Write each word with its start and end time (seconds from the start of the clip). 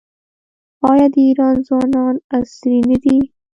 آیا 0.89 1.07
د 1.13 1.15
ایران 1.27 1.55
ځوانان 1.67 2.15
عصري 2.37 2.79
نه 2.89 2.97
دي؟ 3.03 3.17